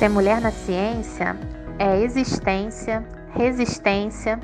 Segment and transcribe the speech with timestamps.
[0.00, 1.36] Ser mulher na ciência
[1.78, 4.40] é existência, resistência,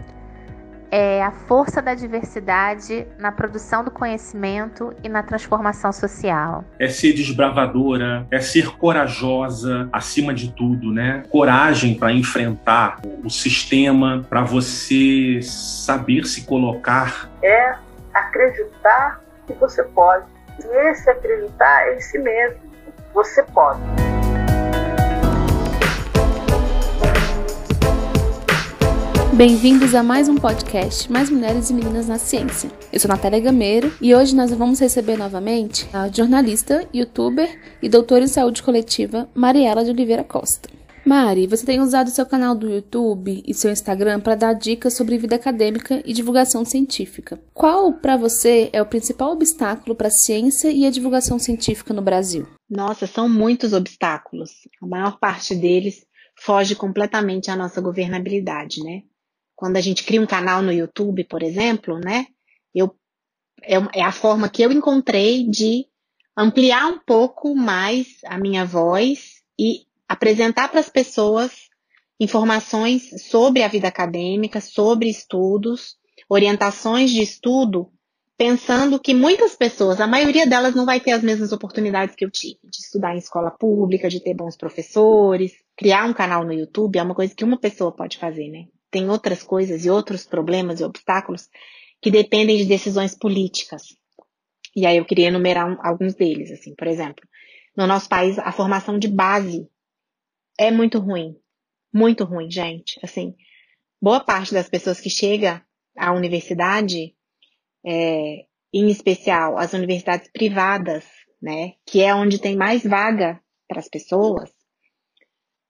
[0.91, 6.63] é a força da diversidade na produção do conhecimento e na transformação social.
[6.79, 11.23] É ser desbravadora, é ser corajosa acima de tudo, né?
[11.31, 17.31] Coragem para enfrentar o sistema, para você saber se colocar.
[17.43, 17.77] É
[18.13, 20.27] acreditar que você pode.
[20.63, 22.61] E esse acreditar é em si mesmo.
[23.15, 24.06] Você pode.
[29.37, 32.71] Bem-vindos a mais um podcast Mais Mulheres e Meninas na Ciência.
[32.91, 38.25] Eu sou Natália Gameiro e hoje nós vamos receber novamente a jornalista, youtuber e doutora
[38.25, 40.71] em saúde coletiva Mariela de Oliveira Costa.
[41.05, 45.19] Mari, você tem usado seu canal do YouTube e seu Instagram para dar dicas sobre
[45.19, 47.39] vida acadêmica e divulgação científica.
[47.53, 52.01] Qual, para você, é o principal obstáculo para a ciência e a divulgação científica no
[52.01, 52.47] Brasil?
[52.71, 54.51] Nossa, são muitos obstáculos.
[54.83, 56.07] A maior parte deles
[56.41, 59.03] foge completamente à nossa governabilidade, né?
[59.57, 62.27] Quando a gente cria um canal no YouTube, por exemplo, né?
[62.75, 62.95] Eu,
[63.63, 65.87] é, é a forma que eu encontrei de
[66.37, 71.69] ampliar um pouco mais a minha voz e apresentar para as pessoas
[72.21, 75.97] informações sobre a vida acadêmica, sobre estudos,
[76.29, 77.91] orientações de estudo,
[78.37, 82.31] pensando que muitas pessoas, a maioria delas não vai ter as mesmas oportunidades que eu
[82.31, 86.99] tive, de estudar em escola pública, de ter bons professores, criar um canal no YouTube
[86.99, 88.67] é uma coisa que uma pessoa pode fazer, né?
[88.91, 91.49] Tem outras coisas e outros problemas e obstáculos
[92.01, 93.97] que dependem de decisões políticas.
[94.75, 97.27] E aí eu queria enumerar um, alguns deles, assim, por exemplo,
[97.77, 99.69] no nosso país a formação de base
[100.59, 101.37] é muito ruim,
[101.93, 102.99] muito ruim, gente.
[103.03, 103.35] Assim,
[104.01, 105.65] boa parte das pessoas que chega
[105.97, 107.15] à universidade,
[107.85, 111.05] é, em especial as universidades privadas,
[111.41, 114.51] né, que é onde tem mais vaga para as pessoas,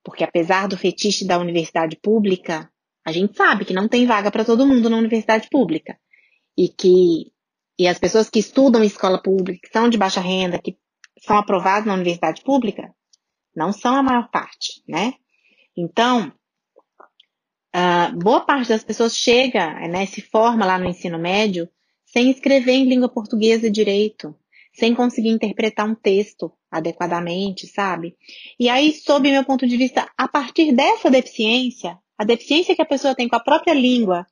[0.05, 2.71] porque apesar do fetiche da universidade pública,
[3.07, 5.97] a gente sabe que não tem vaga para todo mundo na universidade pública.
[6.59, 7.33] E que
[7.79, 10.77] e as pessoas que estudam em escola pública, que são de baixa renda, que
[11.21, 12.93] são aprovadas na universidade pública,
[13.55, 15.15] não são a maior parte, né?
[15.77, 16.33] Então,
[17.75, 21.69] uh, boa parte das pessoas chega, né, se forma lá no ensino médio
[22.07, 24.35] sem escrever em língua portuguesa direito,
[24.73, 28.17] sem conseguir interpretar um texto adequadamente, sabe?
[28.59, 32.87] E aí, sob meu ponto de vista, a partir dessa deficiência, a deficiência que a
[32.87, 34.27] pessoa tem com a própria língua,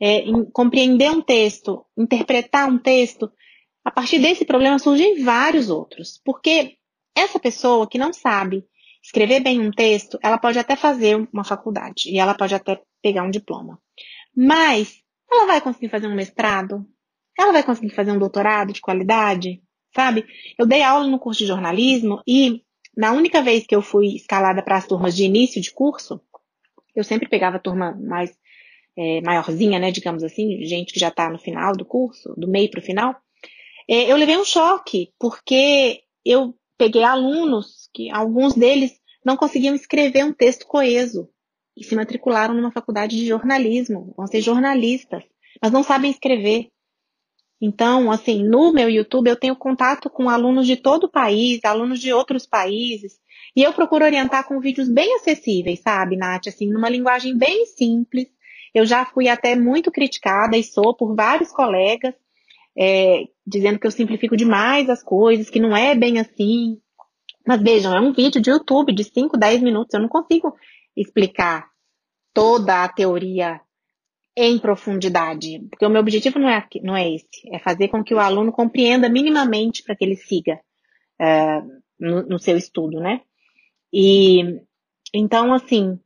[0.00, 3.30] é, em compreender um texto, interpretar um texto,
[3.84, 6.20] a partir desse problema surgem vários outros.
[6.24, 6.76] Porque
[7.14, 8.64] essa pessoa que não sabe
[9.02, 13.22] escrever bem um texto, ela pode até fazer uma faculdade e ela pode até pegar
[13.22, 13.80] um diploma.
[14.36, 15.00] Mas
[15.30, 16.84] ela vai conseguir fazer um mestrado?
[17.38, 19.62] Ela vai conseguir fazer um doutorado de qualidade?
[19.94, 20.26] Sabe?
[20.58, 22.62] Eu dei aula no curso de jornalismo e
[22.96, 26.20] na única vez que eu fui escalada para as turmas de início de curso,
[26.96, 28.36] eu sempre pegava a turma mais
[28.96, 32.70] é, maiorzinha, né, digamos assim, gente que já está no final do curso, do meio
[32.70, 33.14] para o final.
[33.88, 40.24] É, eu levei um choque, porque eu peguei alunos que alguns deles não conseguiam escrever
[40.24, 41.28] um texto coeso
[41.76, 45.22] e se matricularam numa faculdade de jornalismo, vão ser jornalistas,
[45.62, 46.70] mas não sabem escrever.
[47.60, 52.00] Então, assim, no meu YouTube eu tenho contato com alunos de todo o país, alunos
[52.00, 53.18] de outros países,
[53.56, 56.48] e eu procuro orientar com vídeos bem acessíveis, sabe, Nath?
[56.48, 58.28] Assim, numa linguagem bem simples.
[58.74, 62.14] Eu já fui até muito criticada e sou por vários colegas,
[62.78, 66.78] é, dizendo que eu simplifico demais as coisas, que não é bem assim.
[67.46, 69.94] Mas vejam, é um vídeo de YouTube de 5, 10 minutos.
[69.94, 70.54] Eu não consigo
[70.94, 71.66] explicar
[72.34, 73.58] toda a teoria
[74.36, 78.12] em profundidade, porque o meu objetivo não é, não é esse, é fazer com que
[78.12, 80.60] o aluno compreenda minimamente para que ele siga
[81.18, 81.62] é,
[81.98, 83.22] no, no seu estudo, né?
[83.92, 84.60] E
[85.14, 85.98] então, assim,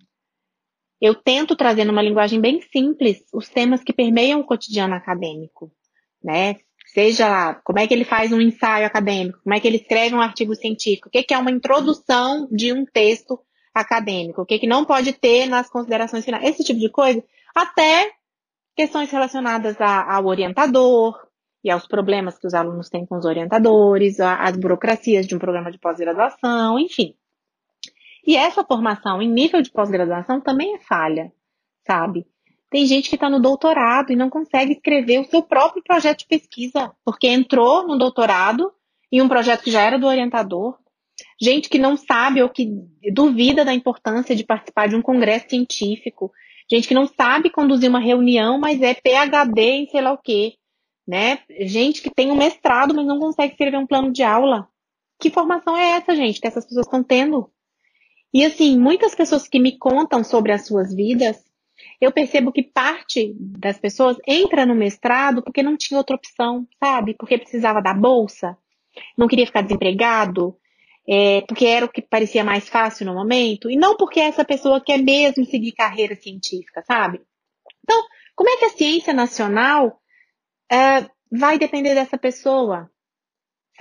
[1.00, 5.72] eu tento trazer numa linguagem bem simples os temas que permeiam o cotidiano acadêmico,
[6.22, 6.56] né?
[6.92, 10.14] Seja lá, como é que ele faz um ensaio acadêmico, como é que ele escreve
[10.14, 13.38] um artigo científico, o que, que é uma introdução de um texto
[13.72, 17.22] acadêmico, o que, que não pode ter nas considerações finais, esse tipo de coisa,
[17.54, 18.10] até
[18.76, 21.16] questões relacionadas a, ao orientador
[21.62, 25.70] e aos problemas que os alunos têm com os orientadores, as burocracias de um programa
[25.70, 27.14] de pós-graduação, enfim.
[28.26, 31.32] E essa formação em nível de pós-graduação também é falha,
[31.86, 32.26] sabe?
[32.70, 36.26] Tem gente que está no doutorado e não consegue escrever o seu próprio projeto de
[36.26, 38.72] pesquisa, porque entrou no doutorado
[39.10, 40.78] em um projeto que já era do orientador.
[41.40, 42.70] Gente que não sabe ou que
[43.12, 46.30] duvida da importância de participar de um congresso científico.
[46.70, 50.54] Gente que não sabe conduzir uma reunião, mas é PhD em sei lá o quê.
[51.06, 51.40] Né?
[51.62, 54.68] Gente que tem um mestrado, mas não consegue escrever um plano de aula.
[55.18, 57.50] Que formação é essa, gente, que essas pessoas estão tendo?
[58.32, 61.44] E assim, muitas pessoas que me contam sobre as suas vidas,
[62.00, 67.14] eu percebo que parte das pessoas entra no mestrado porque não tinha outra opção, sabe?
[67.14, 68.56] Porque precisava da bolsa,
[69.16, 70.56] não queria ficar desempregado,
[71.08, 74.80] é, porque era o que parecia mais fácil no momento, e não porque essa pessoa
[74.80, 77.20] quer mesmo seguir carreira científica, sabe?
[77.82, 78.00] Então,
[78.36, 80.00] como é que a ciência nacional
[80.70, 82.90] é, vai depender dessa pessoa?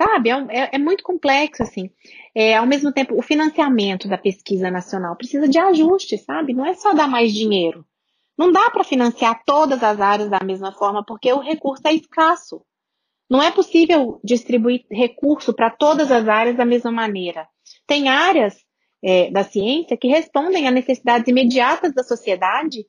[0.00, 0.30] Sabe?
[0.30, 1.90] É, é, é muito complexo, assim.
[2.34, 6.54] É, ao mesmo tempo, o financiamento da pesquisa nacional precisa de ajuste, sabe?
[6.54, 7.84] Não é só dar mais dinheiro.
[8.36, 12.64] Não dá para financiar todas as áreas da mesma forma, porque o recurso é escasso.
[13.28, 17.46] Não é possível distribuir recurso para todas as áreas da mesma maneira.
[17.86, 18.56] Tem áreas
[19.04, 22.86] é, da ciência que respondem a necessidades imediatas da sociedade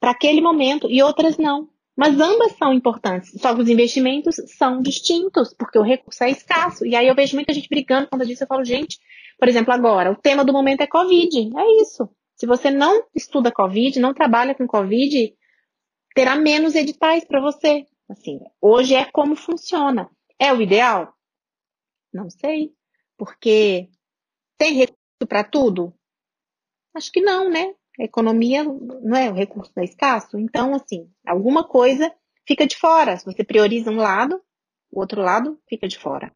[0.00, 1.68] para aquele momento e outras não.
[1.96, 6.84] Mas ambas são importantes, só que os investimentos são distintos, porque o recurso é escasso.
[6.84, 8.42] E aí eu vejo muita gente brigando quando disso.
[8.42, 8.98] Eu falo, gente,
[9.38, 11.52] por exemplo, agora, o tema do momento é Covid.
[11.56, 12.08] É isso.
[12.34, 15.32] Se você não estuda Covid, não trabalha com Covid,
[16.14, 17.86] terá menos editais para você.
[18.08, 20.10] Assim, hoje é como funciona.
[20.38, 21.14] É o ideal?
[22.12, 22.74] Não sei.
[23.16, 23.88] Porque
[24.58, 24.98] tem recurso
[25.28, 25.94] para tudo?
[26.92, 27.74] Acho que não, né?
[27.98, 30.38] A economia não é o recurso é escasso.
[30.38, 32.12] Então, assim, alguma coisa
[32.46, 33.16] fica de fora.
[33.16, 34.40] Se você prioriza um lado,
[34.90, 36.32] o outro lado fica de fora.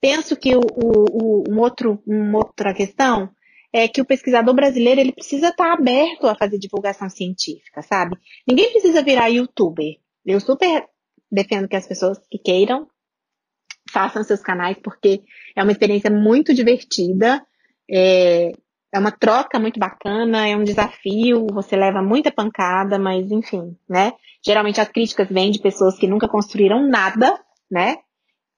[0.00, 3.30] Penso que o, o, um outro, uma outra questão
[3.72, 8.16] é que o pesquisador brasileiro ele precisa estar aberto a fazer divulgação científica, sabe?
[8.46, 9.96] Ninguém precisa virar youtuber.
[10.24, 10.88] Eu super
[11.30, 12.88] defendo que as pessoas que queiram
[13.90, 15.22] façam seus canais, porque
[15.54, 17.44] é uma experiência muito divertida,
[17.88, 18.52] é,
[18.92, 24.12] é uma troca muito bacana, é um desafio, você leva muita pancada, mas enfim, né?
[24.44, 27.38] Geralmente as críticas vêm de pessoas que nunca construíram nada,
[27.70, 27.98] né?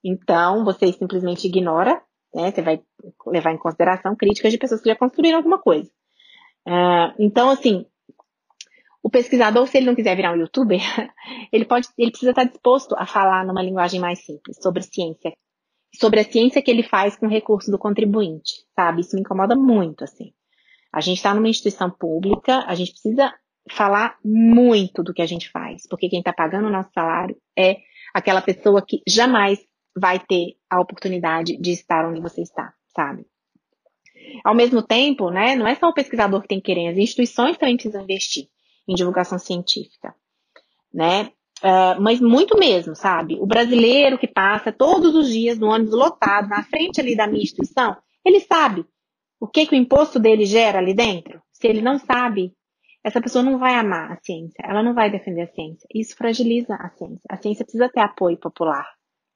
[0.04, 2.00] Então, você simplesmente ignora
[2.34, 2.50] né?
[2.50, 2.82] Você vai
[3.26, 5.90] levar em consideração críticas de pessoas que já construíram alguma coisa.
[6.66, 7.84] Uh, então, assim,
[9.02, 10.80] o pesquisador, se ele não quiser virar um youtuber,
[11.52, 15.32] ele pode, ele precisa estar disposto a falar numa linguagem mais simples sobre ciência,
[15.94, 19.00] sobre a ciência que ele faz com o recurso do contribuinte, sabe?
[19.00, 20.32] Isso me incomoda muito, assim.
[20.92, 23.32] A gente está numa instituição pública, a gente precisa
[23.70, 27.78] falar muito do que a gente faz, porque quem está pagando o nosso salário é
[28.12, 29.58] aquela pessoa que jamais
[29.96, 33.24] vai ter a oportunidade de estar onde você está, sabe?
[34.44, 37.56] Ao mesmo tempo, né, não é só o pesquisador que tem que querer, as instituições
[37.56, 38.48] também precisam investir
[38.88, 40.14] em divulgação científica,
[40.92, 41.30] né?
[41.62, 43.38] Uh, mas muito mesmo, sabe?
[43.40, 47.42] O brasileiro que passa todos os dias no ônibus lotado, na frente ali da minha
[47.42, 48.84] instituição, ele sabe
[49.38, 51.40] o que, que o imposto dele gera ali dentro?
[51.52, 52.52] Se ele não sabe,
[53.04, 55.86] essa pessoa não vai amar a ciência, ela não vai defender a ciência.
[55.94, 57.26] Isso fragiliza a ciência.
[57.28, 58.86] A ciência precisa ter apoio popular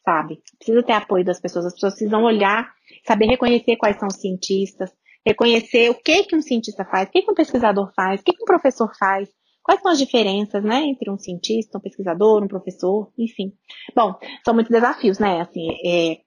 [0.07, 0.41] sabe?
[0.57, 2.73] Precisa ter apoio das pessoas, as pessoas precisam olhar,
[3.05, 4.91] saber reconhecer quais são os cientistas,
[5.27, 8.33] reconhecer o que que um cientista faz, o que que um pesquisador faz, o que
[8.33, 9.29] que um professor faz,
[9.67, 13.53] quais são as diferenças, né, entre um cientista, um pesquisador, um professor, enfim.
[13.97, 14.15] Bom,
[14.45, 16.21] são muitos desafios, né, assim, é,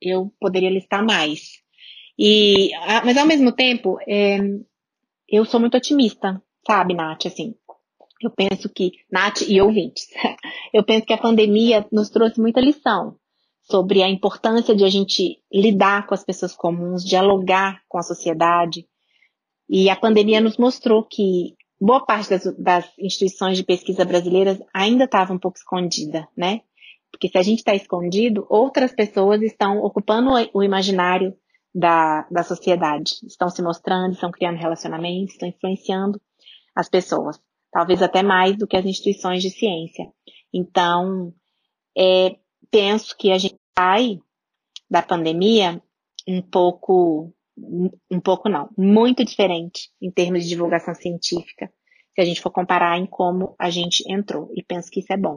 [0.00, 1.58] eu poderia listar mais.
[2.16, 2.70] E,
[3.04, 4.38] mas ao mesmo tempo, é,
[5.28, 7.56] eu sou muito otimista, sabe, Nath, assim,
[8.22, 10.06] eu penso que, Nath e ouvintes,
[10.72, 13.16] eu penso que a pandemia nos trouxe muita lição
[13.62, 18.86] sobre a importância de a gente lidar com as pessoas comuns, dialogar com a sociedade.
[19.68, 25.04] E a pandemia nos mostrou que boa parte das, das instituições de pesquisa brasileiras ainda
[25.04, 26.62] estava um pouco escondida, né?
[27.10, 31.34] Porque se a gente está escondido, outras pessoas estão ocupando o imaginário
[31.74, 36.20] da, da sociedade, estão se mostrando, estão criando relacionamentos, estão influenciando
[36.74, 40.06] as pessoas talvez até mais do que as instituições de ciência.
[40.52, 41.32] Então,
[41.96, 42.36] é,
[42.70, 44.18] penso que a gente sai
[44.90, 45.82] da pandemia
[46.26, 47.32] um pouco,
[48.10, 51.70] um pouco não, muito diferente em termos de divulgação científica,
[52.14, 54.50] se a gente for comparar em como a gente entrou.
[54.54, 55.34] E penso que isso é bom.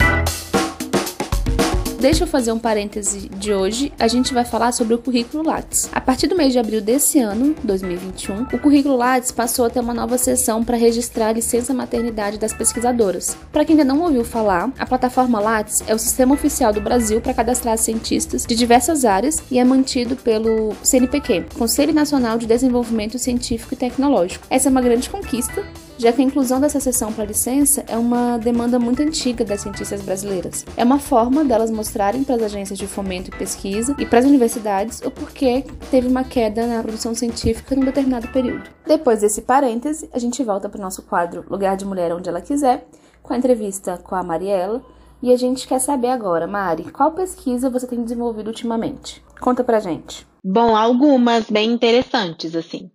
[2.01, 5.88] Deixa eu fazer um parêntese de hoje, a gente vai falar sobre o currículo Lattes.
[5.93, 9.81] A partir do mês de abril desse ano, 2021, o currículo Lattes passou a ter
[9.81, 13.38] uma nova seção para registrar a licença maternidade das pesquisadoras.
[13.51, 17.22] Para quem ainda não ouviu falar, a plataforma Lattes é o sistema oficial do Brasil
[17.22, 23.20] para cadastrar cientistas de diversas áreas e é mantido pelo CNPq, Conselho Nacional de Desenvolvimento
[23.20, 24.48] Científico e Tecnológico.
[24.50, 25.63] Essa é uma grande conquista
[26.01, 30.01] já que a inclusão dessa seção para licença é uma demanda muito antiga das cientistas
[30.01, 30.65] brasileiras.
[30.75, 34.25] É uma forma delas mostrarem para as agências de fomento e pesquisa e para as
[34.25, 38.67] universidades o porquê teve uma queda na produção científica num determinado período.
[38.84, 42.41] Depois desse parêntese, a gente volta para o nosso quadro Lugar de Mulher Onde Ela
[42.41, 42.84] Quiser,
[43.22, 44.84] com a entrevista com a Mariela.
[45.22, 49.24] E a gente quer saber agora, Mari, qual pesquisa você tem desenvolvido ultimamente?
[49.39, 50.25] Conta pra gente.
[50.43, 52.89] Bom, algumas bem interessantes, assim.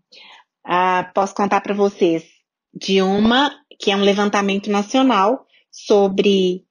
[0.66, 2.35] uh, posso contar para vocês
[2.76, 6.64] de uma que é um levantamento nacional sobre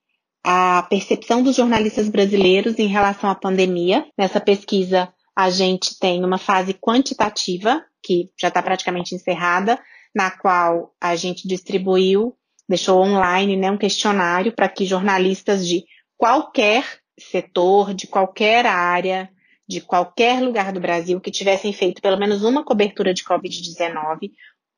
[0.44, 4.06] a percepção dos jornalistas brasileiros em relação à pandemia.
[4.16, 9.78] Nessa pesquisa, a gente tem uma fase quantitativa, que já está praticamente encerrada,
[10.14, 12.36] na qual a gente distribuiu,
[12.68, 15.84] deixou online né, um questionário para que jornalistas de
[16.16, 16.84] qualquer
[17.18, 19.28] setor, de qualquer área,
[19.68, 24.30] de qualquer lugar do Brasil que tivessem feito pelo menos uma cobertura de Covid-19,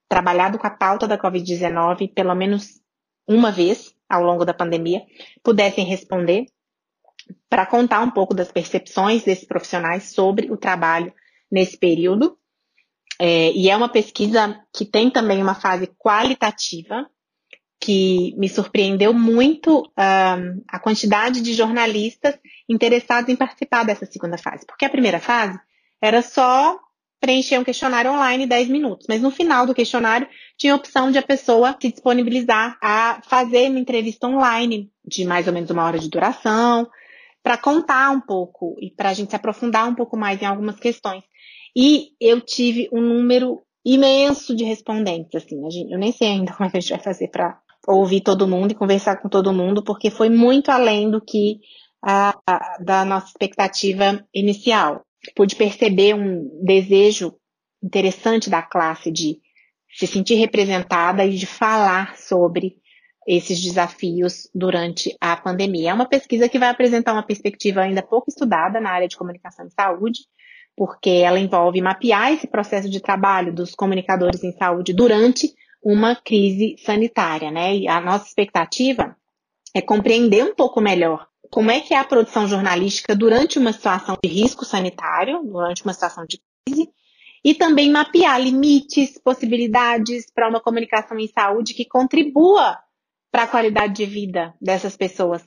[0.09, 2.81] trabalhado com a pauta da Covid-19 pelo menos
[3.27, 5.03] uma vez ao longo da pandemia,
[5.43, 6.47] pudessem responder
[7.49, 11.13] para contar um pouco das percepções desses profissionais sobre o trabalho
[11.51, 12.39] nesse período.
[13.21, 17.07] É, e é uma pesquisa que tem também uma fase qualitativa,
[17.81, 22.39] que me surpreendeu muito a quantidade de jornalistas
[22.69, 24.67] interessados em participar dessa segunda fase.
[24.67, 25.59] Porque a primeira fase
[26.01, 26.79] era só
[27.21, 31.19] preencher um questionário online 10 minutos, mas no final do questionário tinha a opção de
[31.19, 35.99] a pessoa se disponibilizar a fazer uma entrevista online de mais ou menos uma hora
[35.99, 36.89] de duração,
[37.43, 40.79] para contar um pouco e para a gente se aprofundar um pouco mais em algumas
[40.79, 41.23] questões.
[41.75, 45.57] E eu tive um número imenso de respondentes, assim,
[45.91, 48.75] eu nem sei ainda como é a gente vai fazer para ouvir todo mundo e
[48.75, 51.61] conversar com todo mundo, porque foi muito além do que
[52.05, 55.03] a, a, da nossa expectativa inicial.
[55.35, 57.35] Pude perceber um desejo
[57.83, 59.41] interessante da classe de
[59.91, 62.77] se sentir representada e de falar sobre
[63.27, 65.91] esses desafios durante a pandemia.
[65.91, 69.67] É uma pesquisa que vai apresentar uma perspectiva ainda pouco estudada na área de comunicação
[69.67, 70.21] e saúde,
[70.75, 76.77] porque ela envolve mapear esse processo de trabalho dos comunicadores em saúde durante uma crise
[76.79, 77.77] sanitária, né?
[77.77, 79.15] E a nossa expectativa
[79.75, 84.17] é compreender um pouco melhor como é que é a produção jornalística durante uma situação
[84.23, 86.91] de risco sanitário, durante uma situação de crise,
[87.45, 92.79] e também mapear limites, possibilidades para uma comunicação em saúde que contribua
[93.31, 95.47] para a qualidade de vida dessas pessoas.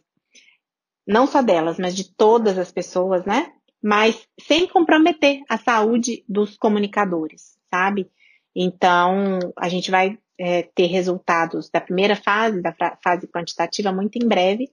[1.05, 3.51] Não só delas, mas de todas as pessoas, né?
[3.84, 8.10] Mas sem comprometer a saúde dos comunicadores, sabe?
[8.55, 14.27] Então, a gente vai é, ter resultados da primeira fase, da fase quantitativa, muito em
[14.27, 14.70] breve,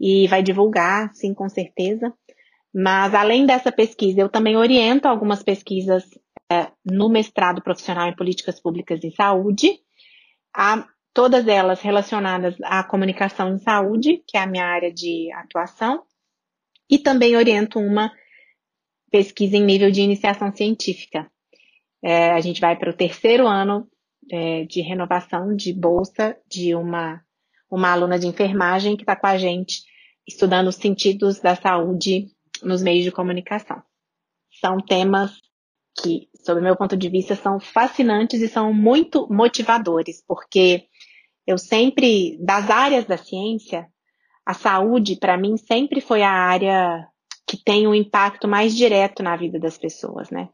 [0.00, 2.12] e vai divulgar, sim, com certeza.
[2.74, 6.04] Mas, além dessa pesquisa, eu também oriento algumas pesquisas
[6.50, 9.80] é, no mestrado profissional em políticas públicas em saúde,
[10.54, 16.04] a, todas elas relacionadas à comunicação em saúde, que é a minha área de atuação,
[16.90, 18.12] e também oriento uma
[19.10, 21.30] pesquisa em nível de iniciação científica.
[22.02, 23.88] É, a gente vai para o terceiro ano
[24.30, 27.20] é, de renovação de bolsa de uma,
[27.70, 29.82] uma aluna de enfermagem que está com a gente
[30.26, 32.28] estudando os sentidos da saúde
[32.62, 33.82] nos meios de comunicação.
[34.60, 35.32] São temas
[36.00, 40.86] que, sob meu ponto de vista, são fascinantes e são muito motivadores, porque
[41.46, 43.86] eu sempre, das áreas da ciência,
[44.44, 47.06] a saúde, para mim, sempre foi a área
[47.46, 50.48] que tem um impacto mais direto na vida das pessoas, né?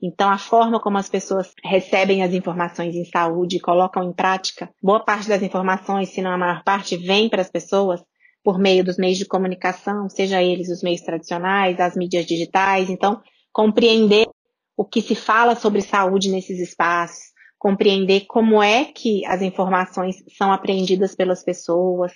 [0.00, 4.72] Então, a forma como as pessoas recebem as informações em saúde e colocam em prática,
[4.80, 8.00] boa parte das informações, se não a maior parte, vem para as pessoas
[8.44, 12.88] por meio dos meios de comunicação, seja eles os meios tradicionais, as mídias digitais.
[12.88, 13.20] Então,
[13.52, 14.28] compreender
[14.76, 20.52] o que se fala sobre saúde nesses espaços, compreender como é que as informações são
[20.52, 22.12] apreendidas pelas pessoas,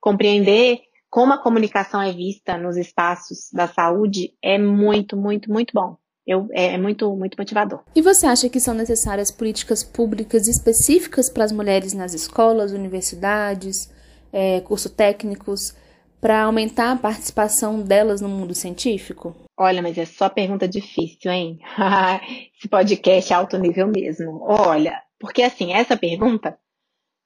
[0.00, 5.98] compreender como a comunicação é vista nos espaços da saúde é muito, muito, muito bom
[6.26, 7.82] eu, é, é, muito, muito motivador.
[7.94, 13.92] E você acha que são necessárias políticas públicas específicas para as mulheres nas escolas, universidades,
[14.32, 15.74] é, cursos técnicos,
[16.20, 19.36] para aumentar a participação delas no mundo científico?
[19.56, 21.60] Olha, mas é só pergunta difícil, hein?
[22.58, 24.40] Esse podcast é alto nível mesmo.
[24.42, 26.58] Olha, porque assim, essa pergunta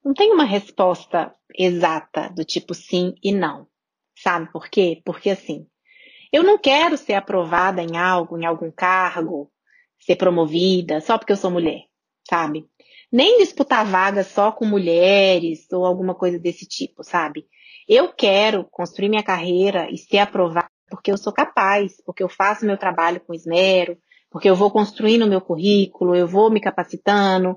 [0.05, 3.67] não tem uma resposta exata do tipo sim e não.
[4.15, 5.01] Sabe por quê?
[5.05, 5.67] Porque assim,
[6.33, 9.51] eu não quero ser aprovada em algo, em algum cargo,
[9.99, 11.85] ser promovida só porque eu sou mulher,
[12.29, 12.67] sabe?
[13.13, 17.47] Nem disputar vagas só com mulheres ou alguma coisa desse tipo, sabe?
[17.89, 22.67] Eu quero construir minha carreira e ser aprovada porque eu sou capaz, porque eu faço
[22.67, 23.97] meu trabalho com esmero,
[24.31, 27.57] porque eu vou construindo meu currículo, eu vou me capacitando.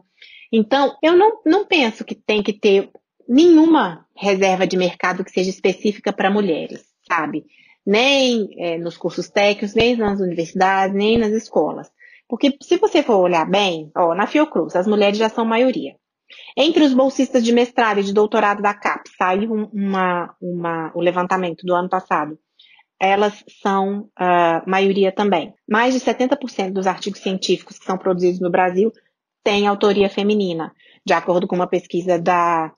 [0.51, 2.89] Então, eu não, não penso que tem que ter
[3.27, 7.45] nenhuma reserva de mercado que seja específica para mulheres, sabe?
[7.85, 11.91] Nem é, nos cursos técnicos, nem nas universidades, nem nas escolas.
[12.27, 15.95] Porque se você for olhar bem, ó, na Fiocruz, as mulheres já são maioria.
[16.57, 21.65] Entre os bolsistas de mestrado e de doutorado da CAP, saiu uma, uma, o levantamento
[21.65, 22.37] do ano passado.
[22.99, 25.53] Elas são uh, maioria também.
[25.69, 28.91] Mais de 70% dos artigos científicos que são produzidos no Brasil
[29.43, 30.71] têm autoria feminina,
[31.05, 32.71] de acordo com uma pesquisa da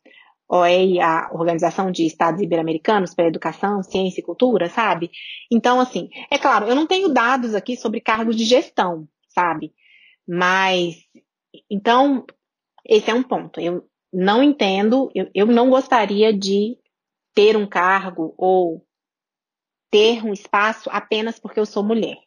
[0.47, 5.09] OEI, a Organização de Estados Ibero-Americanos para Educação, Ciência e Cultura, sabe?
[5.51, 9.73] Então, assim, é claro, eu não tenho dados aqui sobre cargos de gestão, sabe?
[10.27, 10.95] Mas,
[11.69, 12.25] então,
[12.85, 13.59] esse é um ponto.
[13.59, 16.77] Eu não entendo, eu, eu não gostaria de
[17.33, 18.85] ter um cargo ou
[19.91, 22.17] ter um espaço apenas porque eu sou mulher.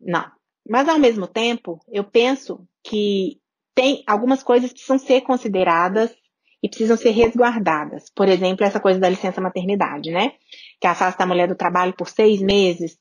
[0.00, 0.30] Não.
[0.68, 3.40] Mas, ao mesmo tempo, eu penso que
[3.74, 6.14] tem algumas coisas que precisam ser consideradas
[6.62, 8.10] e precisam ser resguardadas.
[8.14, 10.32] Por exemplo, essa coisa da licença maternidade, né?
[10.80, 12.98] Que afasta a mulher do trabalho por seis meses,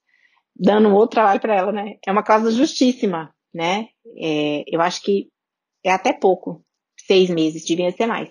[0.56, 1.96] dando outro trabalho para ela, né?
[2.06, 3.88] É uma causa justíssima, né?
[4.18, 5.30] É, eu acho que
[5.84, 6.64] é até pouco,
[7.06, 8.30] seis meses, devia ser mais.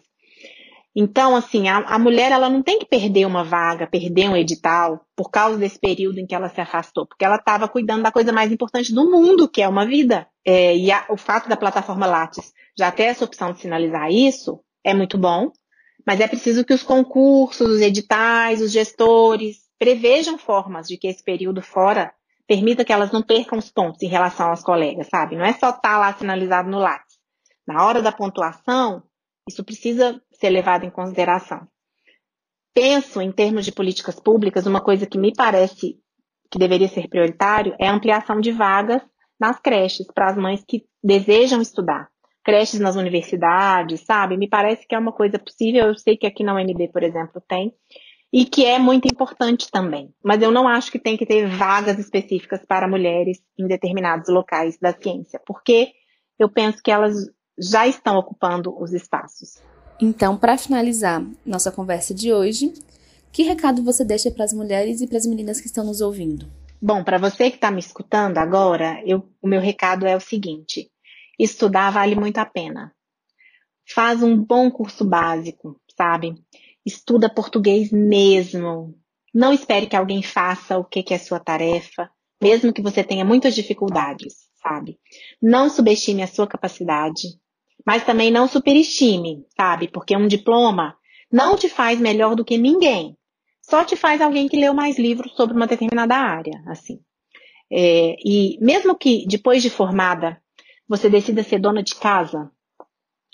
[0.98, 5.04] Então, assim, a, a, mulher ela não tem que perder uma vaga, perder um edital
[5.14, 8.32] por causa desse período em que ela se afastou, porque ela estava cuidando da coisa
[8.32, 10.26] mais importante do mundo, que é uma vida.
[10.42, 14.60] É, e a, o fato da plataforma Lattes já ter essa opção de sinalizar isso
[14.86, 15.50] é muito bom,
[16.06, 21.24] mas é preciso que os concursos, os editais, os gestores prevejam formas de que esse
[21.24, 22.14] período fora
[22.46, 25.34] permita que elas não percam os pontos em relação aos colegas, sabe?
[25.34, 27.18] Não é só estar tá lá sinalizado no Lattes.
[27.66, 29.02] Na hora da pontuação,
[29.48, 31.66] isso precisa ser levado em consideração.
[32.72, 35.98] Penso, em termos de políticas públicas, uma coisa que me parece
[36.48, 39.02] que deveria ser prioritário é a ampliação de vagas
[39.40, 42.08] nas creches para as mães que desejam estudar
[42.46, 44.36] creches nas universidades, sabe?
[44.36, 45.88] Me parece que é uma coisa possível.
[45.88, 47.74] Eu sei que aqui na UNB, por exemplo, tem.
[48.32, 50.14] E que é muito importante também.
[50.22, 54.78] Mas eu não acho que tem que ter vagas específicas para mulheres em determinados locais
[54.78, 55.90] da ciência, porque
[56.38, 57.16] eu penso que elas
[57.58, 59.60] já estão ocupando os espaços.
[60.00, 62.72] Então, para finalizar nossa conversa de hoje,
[63.32, 66.46] que recado você deixa para as mulheres e para as meninas que estão nos ouvindo?
[66.80, 70.90] Bom, para você que está me escutando agora, eu, o meu recado é o seguinte:
[71.38, 72.94] Estudar vale muito a pena.
[73.88, 76.34] Faz um bom curso básico, sabe?
[76.84, 78.94] Estuda português mesmo.
[79.34, 82.10] Não espere que alguém faça o que, que é sua tarefa,
[82.42, 84.98] mesmo que você tenha muitas dificuldades, sabe?
[85.40, 87.38] Não subestime a sua capacidade,
[87.86, 89.88] mas também não superestime, sabe?
[89.88, 90.96] Porque um diploma
[91.30, 93.16] não te faz melhor do que ninguém.
[93.60, 97.00] Só te faz alguém que leu mais livros sobre uma determinada área, assim.
[97.70, 100.40] É, e mesmo que depois de formada
[100.88, 102.50] você decida ser dona de casa,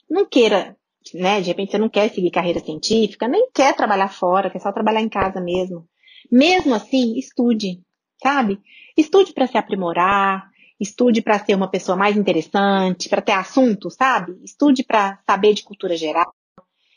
[0.08, 0.76] não queira,
[1.14, 1.40] né?
[1.40, 5.00] De repente você não quer seguir carreira científica, nem quer trabalhar fora, quer só trabalhar
[5.00, 5.88] em casa mesmo.
[6.30, 7.82] Mesmo assim, estude,
[8.22, 8.60] sabe?
[8.96, 14.38] Estude para se aprimorar, estude para ser uma pessoa mais interessante, para ter assunto, sabe?
[14.42, 16.32] Estude para saber de cultura geral,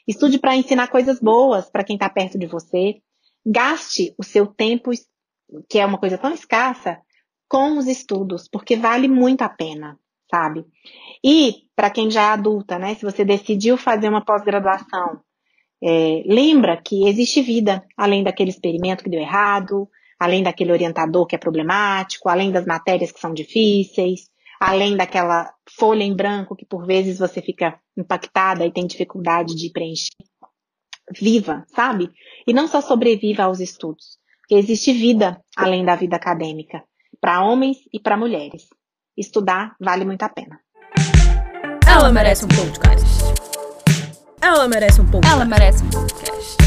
[0.07, 3.01] estude para ensinar coisas boas para quem está perto de você.
[3.45, 4.91] Gaste o seu tempo,
[5.69, 6.99] que é uma coisa tão escassa,
[7.47, 10.65] com os estudos, porque vale muito a pena sabe?
[11.23, 12.95] E para quem já é adulta, né?
[12.95, 15.21] Se você decidiu fazer uma pós-graduação,
[15.83, 21.35] é, lembra que existe vida além daquele experimento que deu errado, além daquele orientador que
[21.35, 26.85] é problemático, além das matérias que são difíceis, além daquela folha em branco que por
[26.85, 30.15] vezes você fica impactada e tem dificuldade de preencher.
[31.11, 32.09] Viva, sabe?
[32.47, 34.17] E não só sobreviva aos estudos,
[34.49, 36.83] existe vida além da vida acadêmica,
[37.21, 38.67] para homens e para mulheres
[39.17, 40.59] estudar vale muito a pena.
[41.87, 43.05] Ela merece um podcast.
[44.41, 45.33] Ela merece um podcast.
[45.33, 46.57] Ela merece um podcast.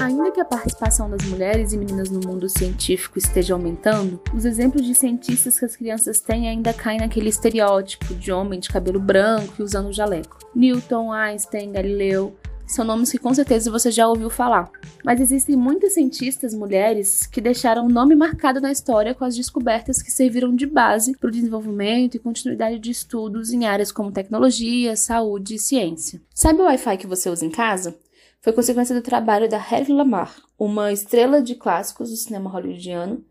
[0.00, 4.84] Ainda que a participação das mulheres e meninas no mundo científico esteja aumentando, os exemplos
[4.84, 9.54] de cientistas que as crianças têm ainda caem naquele estereótipo de homem de cabelo branco
[9.58, 10.38] e usando jaleco.
[10.54, 14.70] Newton, Einstein, Galileu, são nomes que com certeza você já ouviu falar.
[15.04, 20.02] Mas existem muitas cientistas mulheres que deixaram um nome marcado na história com as descobertas
[20.02, 24.96] que serviram de base para o desenvolvimento e continuidade de estudos em áreas como tecnologia,
[24.96, 26.20] saúde e ciência.
[26.34, 27.96] Sabe o Wi-Fi que você usa em casa?
[28.40, 33.24] Foi consequência do trabalho da Harry Lamar, uma estrela de clássicos do cinema hollywoodiano,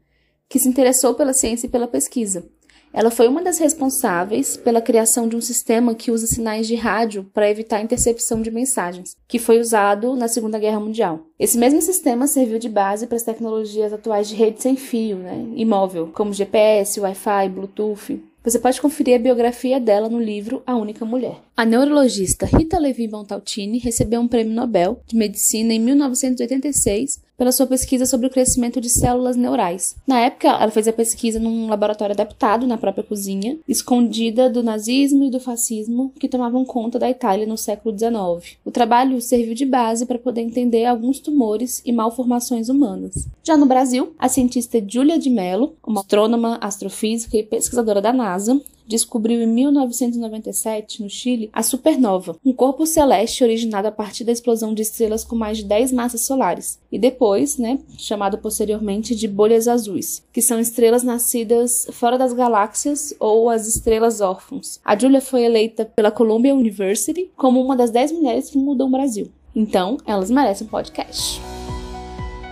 [0.49, 2.47] que se interessou pela ciência e pela pesquisa.
[2.95, 7.29] Ela foi uma das responsáveis pela criação de um sistema que usa sinais de rádio
[7.33, 11.19] para evitar a intercepção de mensagens, que foi usado na Segunda Guerra Mundial.
[11.37, 15.45] Esse mesmo sistema serviu de base para as tecnologias atuais de rede sem fio, né,
[15.57, 18.23] imóvel, como GPS, Wi-Fi, Bluetooth.
[18.45, 21.41] Você pode conferir a biografia dela no livro A Única Mulher.
[21.57, 27.67] A neurologista Rita Levi Montalcini recebeu um prêmio Nobel de Medicina em 1986 pela sua
[27.67, 29.95] pesquisa sobre o crescimento de células neurais.
[30.07, 35.25] Na época, ela fez a pesquisa num laboratório adaptado na própria cozinha, escondida do nazismo
[35.25, 38.57] e do fascismo que tomavam conta da Itália no século XIX.
[38.63, 43.27] O trabalho serviu de base para poder entender alguns tumores e malformações humanas.
[43.43, 48.59] Já no Brasil, a cientista Julia de Mello, uma astrônoma, astrofísica e pesquisadora da NASA,
[48.87, 54.73] descobriu em 1997, no Chile, a supernova, um corpo celeste originado a partir da explosão
[54.73, 59.67] de estrelas com mais de 10 massas solares, e depois, né, chamado posteriormente de bolhas
[59.67, 64.79] azuis, que são estrelas nascidas fora das galáxias ou as estrelas órfãos.
[64.83, 68.91] A Julia foi eleita pela Columbia University como uma das 10 mulheres que mudam o
[68.91, 69.29] Brasil.
[69.55, 71.41] Então, elas merecem um podcast.